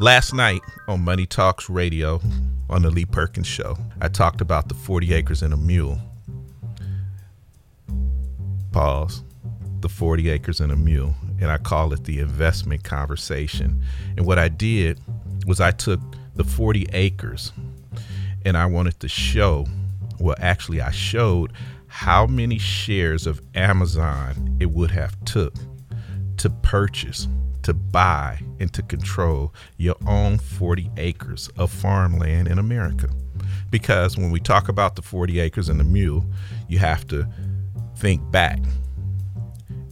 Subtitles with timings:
[0.00, 2.22] Last night on Money Talks Radio
[2.70, 5.98] on the Lee Perkins Show, I talked about the 40 acres and a mule.
[8.72, 9.22] Pause.
[9.80, 11.14] The 40 acres and a mule.
[11.38, 13.82] And I call it the investment conversation.
[14.16, 14.98] And what I did
[15.44, 16.00] was I took
[16.34, 17.52] the 40 acres
[18.46, 19.66] and I wanted to show,
[20.18, 21.52] well, actually, I showed
[21.88, 25.52] how many shares of Amazon it would have took
[26.38, 27.28] to purchase
[27.62, 33.08] to buy and to control your own 40 acres of farmland in America.
[33.70, 36.24] Because when we talk about the 40 acres and the mule,
[36.68, 37.26] you have to
[37.96, 38.58] think back.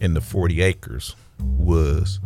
[0.01, 2.19] And the 40 acres was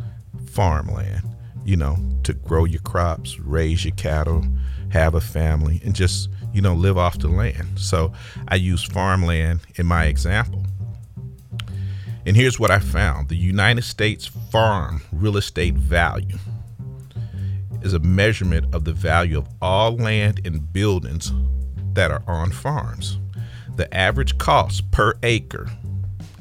[0.52, 1.24] farmland,
[1.66, 4.46] you know, to grow your crops, raise your cattle,
[4.90, 7.68] have a family, and just, you know, live off the land.
[7.80, 8.14] So
[8.48, 10.64] I use farmland in my example.
[12.26, 16.38] And here's what I found the United States farm real estate value
[17.82, 21.34] is a measurement of the value of all land and buildings
[21.94, 23.18] that are on farms.
[23.76, 25.70] The average cost per acre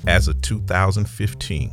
[0.06, 1.72] as of 2015,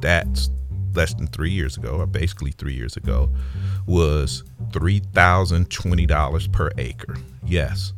[0.00, 0.50] that's
[0.94, 3.30] less than three years ago, or basically three years ago,
[3.86, 7.16] was $3,020 per acre.
[7.44, 7.92] Yes.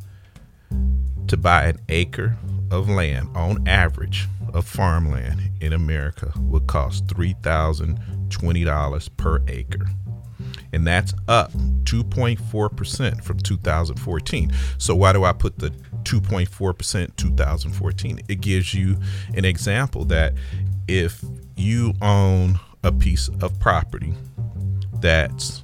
[1.28, 2.36] To buy an acre
[2.70, 9.86] of land on average of farmland in America would cost $3,020 per acre.
[10.72, 14.52] And that's up 2.4% from 2014.
[14.78, 15.70] So, why do I put the
[16.04, 18.20] 2.4% 2014?
[18.28, 18.96] It gives you
[19.34, 20.32] an example that
[20.88, 21.22] if
[21.56, 24.14] you own a piece of property
[25.00, 25.62] that's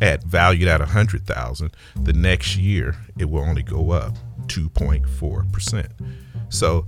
[0.00, 1.70] at valued at 100,000,
[2.02, 4.14] the next year it will only go up
[4.46, 5.88] 2.4%.
[6.50, 6.86] So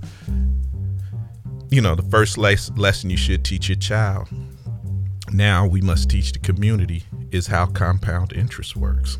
[1.71, 4.27] you know, the first lesson you should teach your child,
[5.31, 9.17] now we must teach the community, is how compound interest works.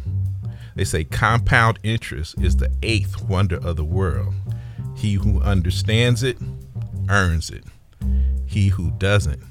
[0.75, 4.33] They say compound interest is the eighth wonder of the world.
[4.97, 6.37] He who understands it
[7.09, 7.63] earns it,
[8.45, 9.41] he who doesn't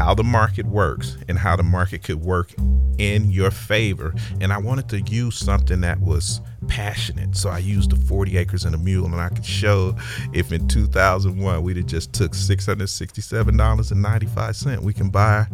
[0.00, 2.54] how the market works and how the market could work
[2.96, 4.14] in your favor.
[4.40, 7.36] And I wanted to use something that was passionate.
[7.36, 9.94] So I used the 40 acres and a mule, and I could show
[10.32, 15.46] if in 2001 we'd have just took $667.95, we can buy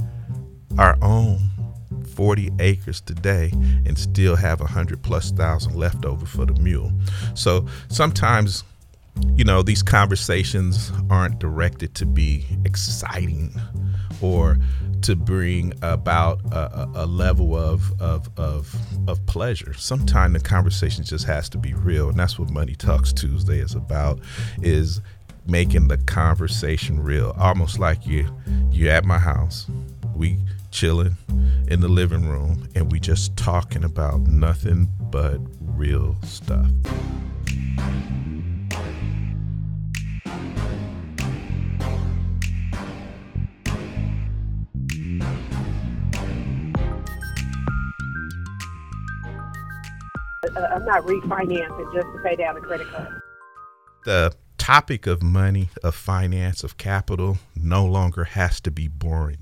[0.79, 1.41] our own
[2.15, 3.51] 40 acres today
[3.85, 6.93] and still have a hundred plus thousand left over for the mule.
[7.35, 8.63] So sometimes
[9.35, 13.53] you know, these conversations aren't directed to be exciting
[14.23, 14.59] or
[15.03, 18.75] to bring about a, a level of, of, of,
[19.09, 19.75] of pleasure.
[19.75, 22.09] Sometimes the conversation just has to be real.
[22.09, 24.21] And that's what Money Talks Tuesday is about
[24.63, 25.01] is
[25.47, 27.35] making the conversation real.
[27.39, 28.29] Almost like you
[28.71, 29.67] you at my house.
[30.15, 30.39] We
[30.71, 31.17] chilling
[31.69, 36.71] in the living room and we just talking about nothing but real stuff.
[50.55, 53.21] Uh, I'm not refinancing just to pay down a credit card.
[54.05, 59.39] The topic of money, of finance, of capital no longer has to be boring.